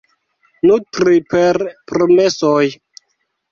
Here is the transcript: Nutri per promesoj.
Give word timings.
Nutri 0.69 1.19
per 1.35 1.61
promesoj. 1.93 2.65